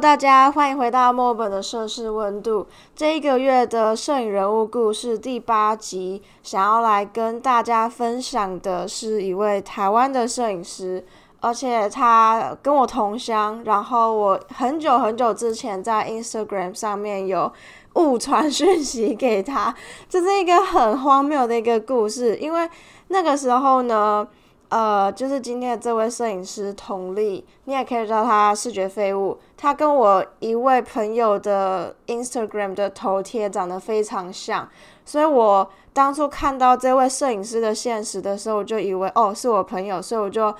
[0.00, 2.66] 大家欢迎回到墨本的摄氏温度。
[2.96, 11.04] 这一个月的摄影人物故事第八集，想要来跟大家分享的是一位台湾的摄影师，
[11.40, 13.60] 而且他跟我同乡。
[13.66, 17.52] 然后我很久很久之前在 Instagram 上面有
[17.96, 19.74] 误传讯息给他，
[20.08, 22.66] 这是一个很荒谬的一个故事，因为
[23.08, 24.26] 那个时候呢。
[24.70, 29.36] 呃，就是今天的这位摄影师佟丽，你也可以叫他视觉废物。
[29.56, 34.68] 他跟我一位朋友的 Instagram 的头贴长得非常像，
[35.04, 40.54] 所以我当初看到这位摄影师的现实的时候，我就以为哦是我朋友，所以我就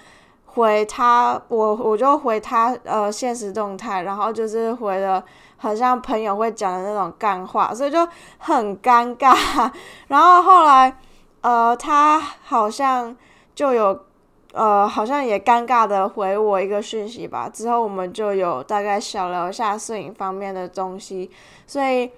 [0.45, 5.24] 回他，我我就回他呃现实动态，然后就是回了
[5.59, 8.04] 很像朋友会讲的那种干话，所以就
[8.38, 9.71] 很尴尬。
[10.09, 10.96] 然后后来
[11.43, 13.16] 呃，他好像。
[13.52, 14.06] 就有，
[14.52, 17.48] 呃，好像也尴尬的回我一个讯息吧。
[17.48, 21.30] 之后我们就有大概小聊一下摄影方面的东西，
[21.66, 22.10] 所以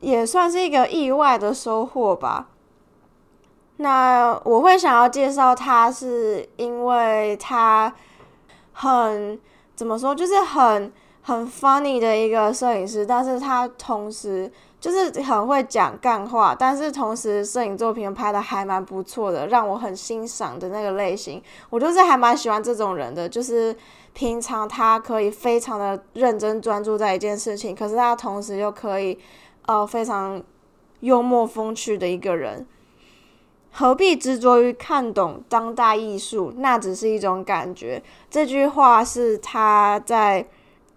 [0.00, 2.48] 也算是一个意外的收获吧。
[3.76, 7.92] 那我会想要介绍他，是因为他
[8.72, 9.40] 很
[9.74, 10.92] 怎么说，就是很
[11.22, 14.50] 很 funny 的一个摄影师，但是他同时。
[14.82, 21.40] 就是很会讲干话，但是同时摄影作品拍的还蛮不错的，让我很欣赏的那个类型。
[21.70, 23.76] 我就是还蛮喜欢这种人的，就是
[24.12, 29.16] 平常他可以非常的认真专注在一件事情，可是他同时又可以
[29.66, 30.42] 呃非常
[30.98, 32.66] 幽默风趣的一个人。
[33.70, 36.52] 何必执着于看懂当代艺术？
[36.56, 38.02] 那只是一种感觉。
[38.28, 40.44] 这句话是他在。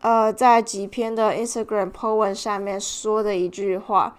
[0.06, 4.16] 呃，在几篇的 Instagram po 文下面说的一句话，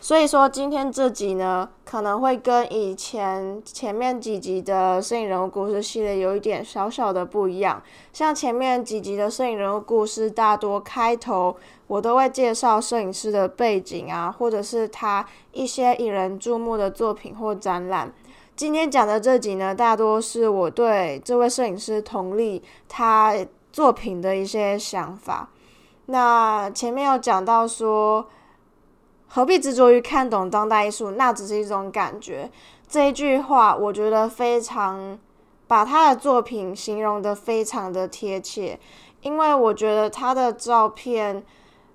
[0.00, 7.82] 所以说今天这集呢，可能会跟以前前面几集的摄影人物故事系列有一点小小的不一样。
[8.10, 11.54] 像前面几集的摄影人物故事，大多开头
[11.88, 18.10] 我都会介绍摄影师的背景啊，或者是他一些引人注目的作品或展览。
[18.56, 23.36] 今天讲的这集呢，大多是我对这位摄影师佟丽他。
[23.72, 25.48] 作品的一些想法。
[26.06, 28.26] 那前面有讲到说，
[29.28, 31.12] 何必执着于看懂当代艺术？
[31.12, 32.50] 那只是一种感觉。
[32.86, 35.18] 这一句话，我觉得非常
[35.66, 38.78] 把他的作品形容的非常的贴切。
[39.22, 41.42] 因为我觉得他的照片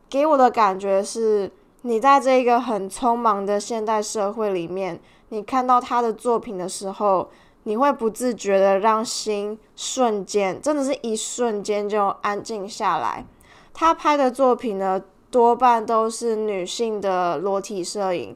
[0.09, 1.51] 给我的感觉是，
[1.83, 4.99] 你在这个很匆忙的现代社会里面，
[5.29, 7.29] 你看到他的作品的时候。
[7.67, 13.25] 你会不自觉的让心瞬间，真的是一瞬间就安静下来。
[13.73, 18.33] 他拍的作品呢，多半都是女性的裸体摄影，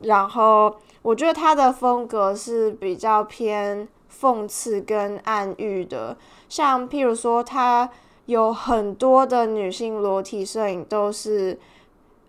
[0.00, 6.16] 然后我觉得他的风格是比较偏讽刺跟暗喻的。
[6.48, 7.88] 像譬如说，他
[8.26, 11.56] 有很多的女性裸体摄影都是，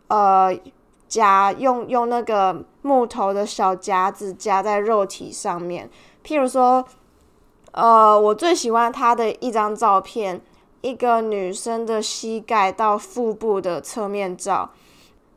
[0.09, 0.55] 呃，
[1.07, 5.89] 夹用用那个木头的小夹子夹在肉体上面。
[6.25, 6.83] 譬如说，
[7.71, 10.41] 呃，我最喜欢他的一张照片，
[10.81, 14.71] 一个女生的膝盖到腹部的侧面照，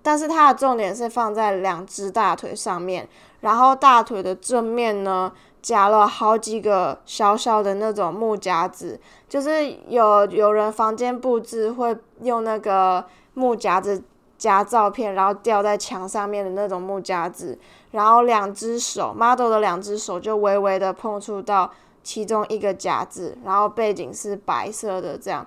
[0.03, 3.07] 但是它的重点是放在两只大腿上面，
[3.41, 14.03] 然后大腿的正面呢夹了好几个小小的那种木夹子，就是有有人房间布置会用那个木夹子。
[14.39, 17.59] 夹照片，然后吊在墙上面的那种木夹子，
[17.91, 21.69] 然后两只手，model 的两只手就微微的碰触到
[22.05, 25.45] 其中一个夹子，然后背景是白色的，这样，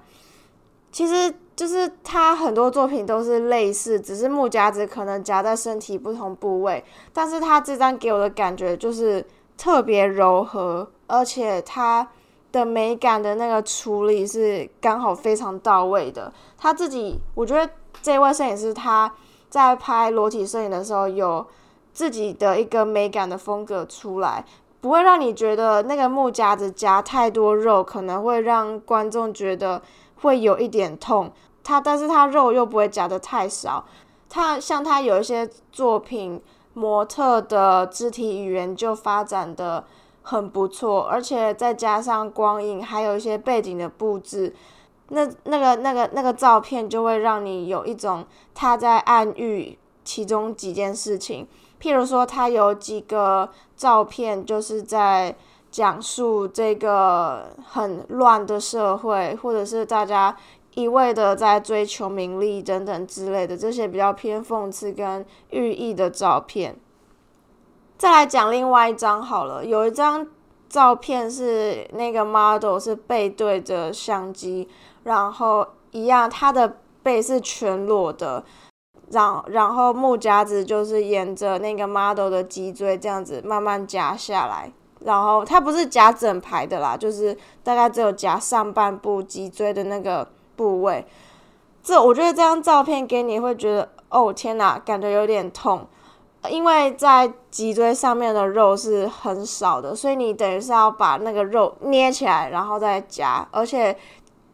[0.92, 9.26] 其实就是他很多作品都是类似，只是木夹子可能夹在身体不同部位，但是他这张给我的感觉就是
[9.58, 12.06] 特别柔和，而且他
[12.52, 17.72] 的美感的那个处理是刚好非常到位的，他自己我觉得。
[18.02, 19.14] 这位摄影师他
[19.50, 21.46] 在拍裸体摄影的时候，有
[21.94, 24.46] 自己的一个美感的风格出来，
[24.80, 29.82] 不会让你觉得那个木夹子夹太多肉，可能会让观众觉得
[30.22, 31.32] 会有一点痛。
[31.64, 33.86] 他，但是他肉又不会夹得太少。
[34.30, 36.42] 他像他有一些作品，
[36.74, 39.84] 模特的肢体语言就发展的
[40.24, 44.56] 很不错，而且再加上光影，还有一些背景的布置。
[45.14, 51.46] 那那个那个那个照片就会让你有一种他在暗喻其中几件事情，
[51.82, 55.36] 譬如说他有几个照片就是在
[55.70, 60.36] 讲述这个很乱的社会，或者是大家
[60.76, 66.78] 一味的在追求名利等等之类的这些比较偏讽刺跟寓意的照片。
[67.98, 70.26] 再来讲另外一张好了，有一张
[70.70, 74.70] 照片是那个 model 是背对着相机。
[75.04, 78.44] 然后一样，他的背是全裸的，
[79.12, 91.06] 然然后木夹子就是沿着那个 model 的脊椎这样子慢慢夹下来，然后它不是夹整排的啦，就是大概只有夹上半部脊椎的那个部位。
[91.84, 95.88] 这我觉得这张照片给你会觉得，哦天哪，感觉有点痛，
[96.48, 103.98] 因为在脊椎上面的肉是很少的，所以你等于是要把那个肉捏起来，然后再夹，而且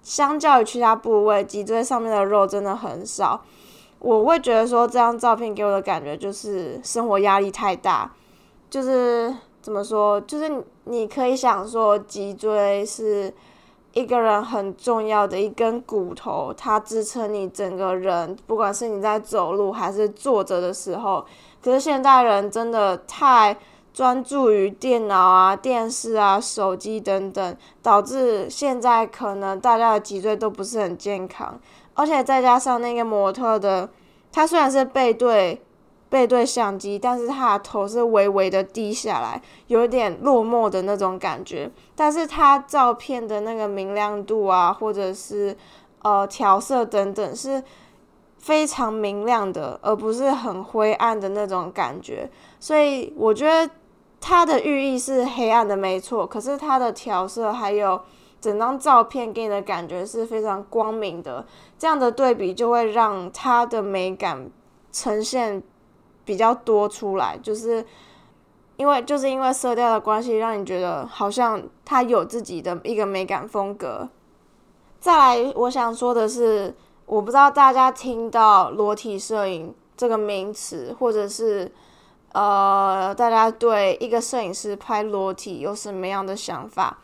[0.08, 3.42] 相较于其他部位，脊椎上面的肉真的很少。
[4.00, 8.10] 我会觉得说这张照片给我的感觉就是生活压力太大，
[8.70, 13.34] 就是怎么说，就是你可以想说脊椎是。
[13.94, 21.26] 一个人很重要的一根骨头，它支撑你整个人，不管是你在走路还是坐着的时候。
[21.64, 23.58] 可是现代人真的太
[23.98, 31.60] 专注于电脑啊、电视啊、手机等等，导致现在可能大家的脊椎都不是很健康，
[31.96, 33.90] 而且再加上那个模特的，
[34.32, 35.64] 他虽然是背对。
[36.10, 41.70] 背对相机，但是他的头是微微的低下来，有一点落寞的那种感觉。
[41.98, 45.54] 但是他照片的那个明亮度啊，或者是
[46.04, 47.62] 呃调色等等，是
[48.38, 52.30] 非常明亮的，而不是很灰暗的那种感觉。
[52.58, 53.70] 所以我觉得
[54.20, 56.26] 它的寓意是黑暗的，没错。
[56.26, 58.02] 可是它的调色还有
[58.40, 61.46] 整张照片给你的感觉是非常光明的。
[61.78, 64.50] 这样的对比就会让它的美感
[64.92, 65.64] 呈现。
[66.28, 67.86] 比较多出来，就是
[68.76, 74.10] 因为就是因为色调的关系，让你觉得好像它有自己的一个美感风格。
[75.00, 76.76] 再来，我想说的是，
[77.06, 81.72] 我不知道大家听到裸体摄影这个名词，或者是
[82.38, 87.00] 呃，大家对一个摄影师拍裸体有什么样的想法？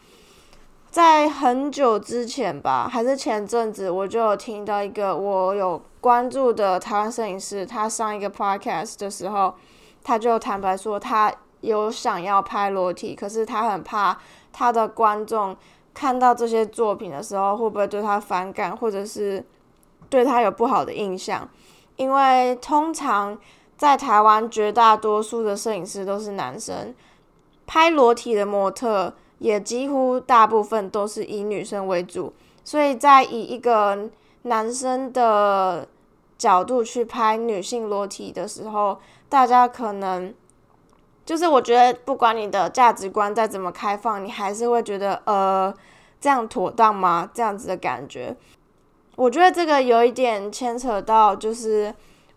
[0.92, 9.56] 在很久之前吧，还是前阵子，我就有听到一个我有关注的台湾摄影师，他上一个 podcast 的时候，
[10.04, 14.16] 他就坦白说，他有想要拍裸体，可是他很怕
[14.52, 15.58] 他的观众
[15.96, 19.44] 看到这些作品的时候，会不会对他反感，或者是
[20.10, 21.50] 对他有不好的印象？
[21.96, 23.36] 因为通常
[23.84, 26.96] 在台湾，绝大多数的摄影师都是男生，
[27.68, 29.14] 拍裸体的模特。
[29.40, 32.32] 也几乎大部分都是以女生为主，
[32.64, 34.10] 所以在以一个
[34.44, 35.86] 男生的
[36.38, 38.98] 角度去拍女性裸体的时候，
[39.28, 40.34] 大家可能
[41.26, 45.74] 就是我觉得，不管你的价值观再怎么开放，你还是会觉得呃，
[46.22, 47.30] 这样妥当吗？
[47.34, 48.34] 这样子的感觉，
[49.18, 51.94] 我觉得这个有一点牵扯到，就是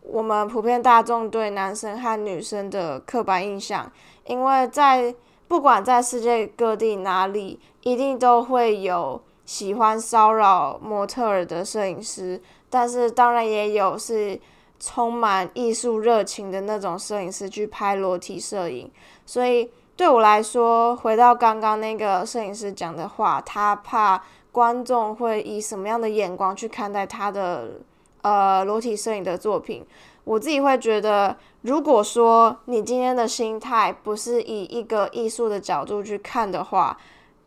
[0.08, 3.90] 我们普遍大众对男生和女生的刻板印象，
[4.24, 5.14] 因为在
[5.48, 14.40] 不管在世界各地哪里，一定都会有喜欢骚扰模特儿的摄影师，但是当然也有是
[14.78, 18.90] 充满艺术热情的那种摄影师去拍裸体摄影。
[19.24, 24.22] 所以对我来说，回到刚刚那个摄影师讲的话，他怕
[24.52, 27.80] 观众会以什么样的眼光去看待他的
[28.26, 29.86] 呃裸体摄影的作品。
[30.24, 36.98] 我自己会觉得，如果说你今天的心态不是以一个艺术的角度去看的话，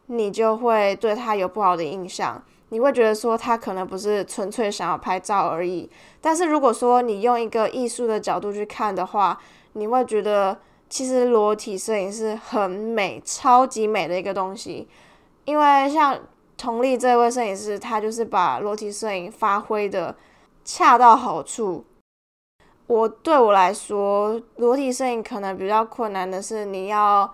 [0.06, 2.42] 你就会对他有不好的印象。
[2.70, 5.90] 你会觉得说他可能不是纯粹想要拍照而已。
[6.22, 9.38] 但是如果说你用一个艺术的角度去看的话，
[9.74, 10.58] 你会觉得
[10.88, 14.88] 其实裸体摄影是很美、超级美的一个东西。
[15.44, 16.18] 因为像
[16.56, 20.16] 佟丽这位摄影师，他就是把裸体摄影发挥的
[20.72, 21.84] 恰到好处。
[22.86, 27.34] 我对我来说，裸体摄影可能比较困难的是，你要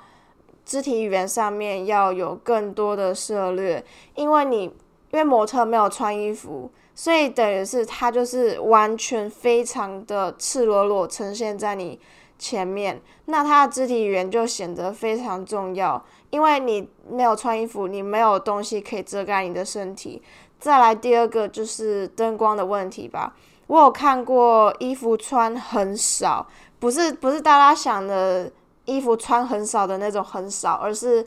[0.63, 3.84] 肢体语言上面要有更多的涉略，
[4.15, 4.74] 因为你因
[5.12, 12.00] 为模特没有穿衣服，所以等于是他就是完全非常的赤裸裸呈现在你
[12.39, 20.22] 前面，那他的肢体语言就显得非常重要，因为你没有穿衣服，你没有东西可以遮盖你的身体。
[20.60, 23.36] 再来第二个就是灯光的问题吧。
[23.68, 26.48] 我有看过衣服穿很少，
[26.80, 28.52] 不是不是大家想的
[28.86, 31.26] 衣服穿很少的那种很少，而是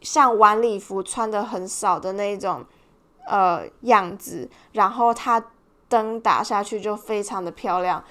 [0.00, 2.64] 像晚礼服穿的很少的那种
[3.26, 4.48] 呃样子。
[4.72, 5.42] 然后它
[5.88, 8.02] 灯打下去就非常的漂亮。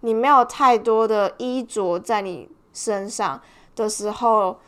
[0.00, 3.40] 你没有太多的衣着在你身上
[3.74, 4.58] 的时候。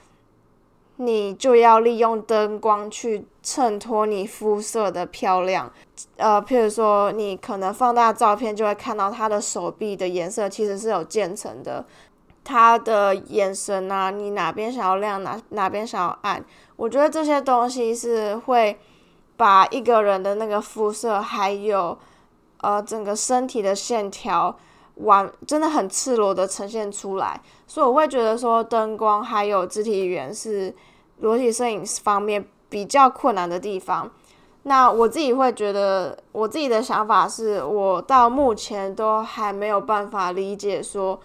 [1.03, 5.73] 你就要利用灯光去衬托你肤色的漂亮，
[6.19, 11.83] 呃，譬如说你可能放大照片就会看到他的手臂的颜色其实是有渐层的，
[12.45, 16.45] 他的眼神啊，你哪边想要亮哪哪边想要暗，
[16.77, 18.79] 我觉得这些东西是会
[19.39, 21.99] 把一个人的那个肤色还有
[22.59, 24.55] 呃整个身体的线条
[24.97, 30.75] 完真的很赤裸的呈现出来，所以我会觉得说灯光还有肢体语言是
[31.21, 34.11] 裸体摄影方面比较困难的地方。
[34.65, 41.19] 那我自己会觉得，我自己的想法是我到目前都还没有办法理解说，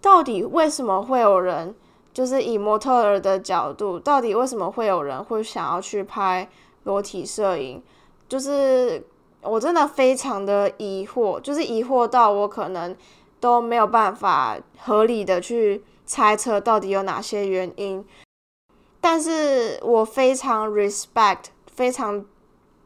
[0.00, 1.74] 到底为什么会有人
[2.14, 6.48] 就是以模特儿的角度，到底为什么会有人会想要去拍
[6.84, 7.82] 裸体摄影？
[8.28, 9.04] 就是
[9.42, 12.94] 我真的非常的疑惑，就是疑惑到我可能
[13.40, 18.04] 都没有办法合理的去猜测到底有哪些原因。
[19.08, 22.24] 但是我非常 respect，非常。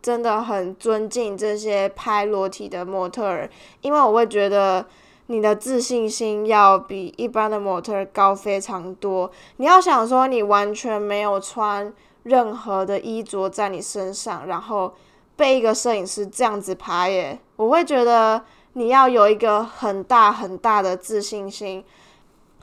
[0.03, 3.51] 真的很尊敬这些拍裸体的模特儿，
[3.83, 4.87] 因为我会觉得
[5.27, 9.31] 你的自信心要比一般的模特儿高非常多。
[9.59, 14.95] 你要想说你完全没有穿任何的衣着在你身上，然后
[15.37, 21.85] 被一个摄影师这样子拍耶，我会觉得你要有一个很大很大的自信心，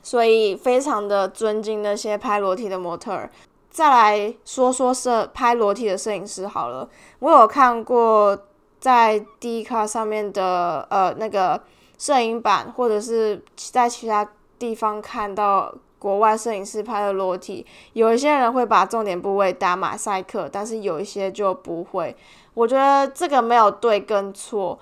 [0.08, 3.30] 所以非常的尊敬那些拍裸体的模特儿。
[3.70, 6.88] 再来说说摄拍裸体的摄影师好了，
[7.20, 8.40] 我有看过
[8.80, 11.62] 在 D 卡上面的呃那个
[11.98, 14.26] 摄影版，或者是在其他
[14.58, 22.16] 地方看到国外摄影师拍的裸体，有一些人会把重点部位打马赛克，但是有一些就不会。
[22.54, 24.80] 我觉得这个没有对跟错，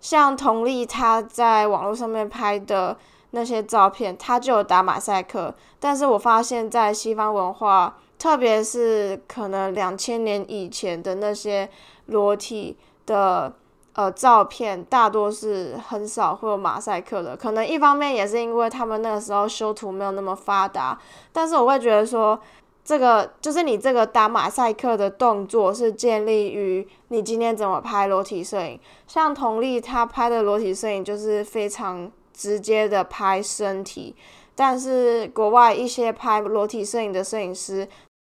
[0.00, 2.96] 像佟丽她在网络上面拍的
[3.36, 7.96] 那些照片，他就有打马赛克，但是我发现，在西方文化。
[8.18, 11.68] 特别是可能两千年以前的那些
[12.06, 12.74] 裸体
[13.04, 13.52] 的
[13.92, 17.36] 呃照片，大多是很少会有马赛克的。
[17.36, 20.98] 可能一方面也是因为他们那个时候修图没有那么发达，
[21.30, 22.40] 但是我会觉得说，
[22.82, 28.80] 这个就是你这个打马赛克的动作是建立于你今天怎么拍裸体摄影。
[29.06, 34.14] 像佟丽她拍的裸体摄影就是非常直接的拍身体，
[34.54, 37.88] 但是国外一些拍裸体摄影的摄影师。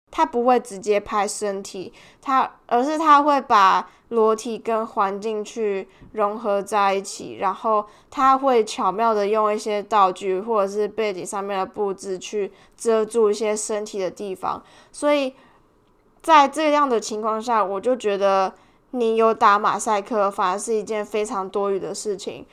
[0.08, 14.62] 他不会直接拍身体，他而是他会把裸体跟环境去融合在一起，然后他会巧妙的用一些道具或者是背景上面的布置去遮住一些身体的地方。
[14.92, 15.34] 所以
[16.22, 18.54] 在这样的情况下，我就觉得
[18.92, 22.46] 你有打马赛克反而是一件非常多余的事情。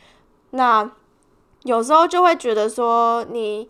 [0.50, 0.92] 那
[1.64, 3.70] 有时候就会觉得说你。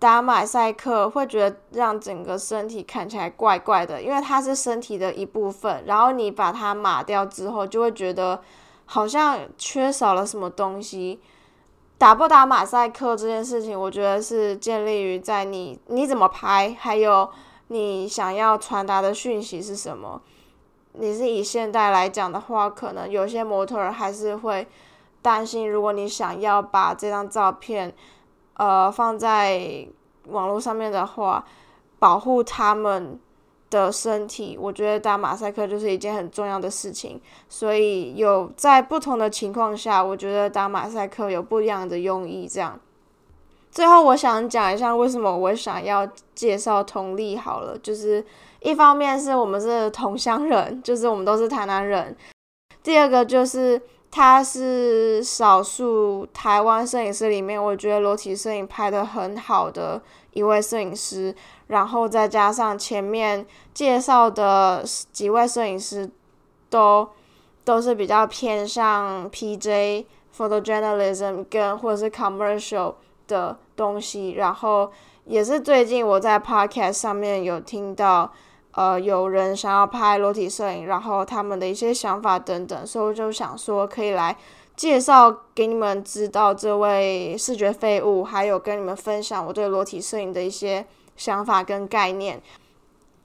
[0.00, 5.82] 打马赛克会觉得让整个身体看起来怪怪的，因为它是身体的一部分。
[5.86, 8.40] 然后你把它码掉之后，就会觉得
[8.86, 11.20] 好像缺少了什么东西。
[11.98, 17.28] 打不打马赛克这件事情，我觉得是建立于在你你怎么拍，还有
[17.66, 20.22] 你想要传达的讯息是什么。
[20.92, 24.64] 你是以现代来讲的话，可能有些模特儿还是会
[25.22, 27.94] 担心，如果你想要把这张照片。
[28.60, 29.86] 呃，放在
[30.26, 31.44] 网络上面的话，
[32.00, 33.16] 保护他们
[33.70, 37.20] 的身体，我觉得打马赛克就是一件很重要的事情。
[37.48, 42.48] 所以有在不同的情况下，我觉得打马赛克有不一样的用意。
[42.48, 42.80] 这样，
[43.70, 48.26] 最后我想讲一下为什么我想要介绍同丽好了，就是
[48.58, 52.12] 一方面是我们是同乡人，就是我们都是台南人；
[52.82, 53.80] 第二个就是。
[54.10, 60.00] 他是少数台湾摄影师里面，我觉得裸体摄影拍的很好的
[60.32, 61.34] 一位摄影师。
[61.66, 66.10] 然后再加上前面介绍的几位摄影师，
[66.70, 67.08] 都
[67.64, 70.06] 都是比较偏向 P.J.
[70.36, 72.94] photojournalism 跟或者是 commercial
[73.26, 74.30] 的东西。
[74.32, 74.90] 然后
[75.26, 78.32] 也是最近我在 podcast 上面有听到。
[78.78, 84.36] 呃，有人想要拍裸体摄影，然后他们的一些想法等等，所以我就想说可以来
[84.76, 92.40] 介绍给你们知道这位视觉废物，还有跟你们分享我对裸体摄影的一些想法跟概念。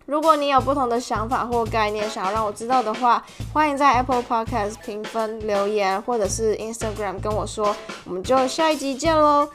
[0.08, 7.76] 如果你有不同的想法或概念想要让我知道的话，欢迎在 Apple Podcast 评分留言，或者是 Instagram 跟我说。
[8.06, 9.48] 我们就下一集见喽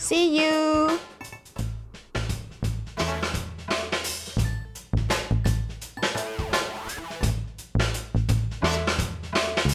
[0.00, 1.11] ，See you。